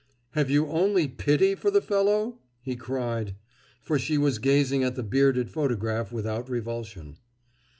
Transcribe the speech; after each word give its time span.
"Have 0.31 0.49
you 0.49 0.65
only 0.65 1.07
pity 1.07 1.53
for 1.53 1.69
the 1.69 1.79
fellow?" 1.79 2.39
he 2.63 2.75
cried; 2.75 3.35
for 3.83 3.99
she 3.99 4.17
was 4.17 4.39
gazing 4.39 4.83
at 4.83 4.95
the 4.95 5.03
bearded 5.03 5.51
photograph 5.51 6.11
without 6.11 6.49
revulsion. 6.49 7.17